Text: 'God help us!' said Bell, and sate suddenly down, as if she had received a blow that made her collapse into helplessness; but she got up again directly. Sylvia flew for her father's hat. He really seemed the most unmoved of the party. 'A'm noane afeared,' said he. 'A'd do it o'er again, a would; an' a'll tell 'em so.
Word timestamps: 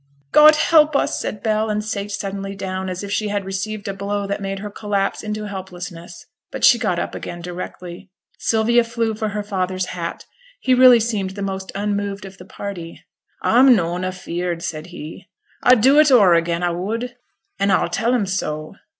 'God 0.31 0.55
help 0.55 0.95
us!' 0.95 1.19
said 1.19 1.43
Bell, 1.43 1.69
and 1.69 1.85
sate 1.85 2.09
suddenly 2.09 2.55
down, 2.55 2.89
as 2.89 3.03
if 3.03 3.11
she 3.11 3.27
had 3.27 3.45
received 3.45 3.87
a 3.87 3.93
blow 3.93 4.25
that 4.25 4.41
made 4.41 4.57
her 4.57 4.71
collapse 4.71 5.21
into 5.21 5.45
helplessness; 5.47 6.25
but 6.51 6.65
she 6.65 6.79
got 6.79 6.97
up 6.97 7.13
again 7.13 7.39
directly. 7.39 8.09
Sylvia 8.39 8.83
flew 8.83 9.13
for 9.13 9.29
her 9.29 9.43
father's 9.43 9.85
hat. 9.93 10.25
He 10.59 10.73
really 10.73 10.99
seemed 10.99 11.35
the 11.35 11.43
most 11.43 11.71
unmoved 11.75 12.25
of 12.25 12.39
the 12.39 12.45
party. 12.45 12.99
'A'm 13.43 13.75
noane 13.75 14.03
afeared,' 14.03 14.63
said 14.63 14.87
he. 14.87 15.27
'A'd 15.63 15.81
do 15.81 15.99
it 15.99 16.09
o'er 16.11 16.33
again, 16.33 16.63
a 16.63 16.73
would; 16.73 17.15
an' 17.59 17.69
a'll 17.69 17.87
tell 17.87 18.15
'em 18.15 18.25
so. 18.25 18.73